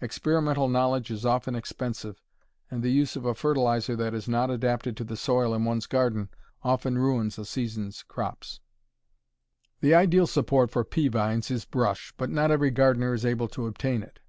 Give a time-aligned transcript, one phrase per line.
[0.00, 2.22] Experimental knowledge is often expensive,
[2.70, 5.88] and the use of a fertilizer that is not adapted to the soil in one's
[5.88, 6.28] garden
[6.62, 8.60] often ruins a season's crops.
[9.80, 13.66] The ideal support for pea vines is brush, but not every gardener is able to
[13.66, 14.20] obtain it.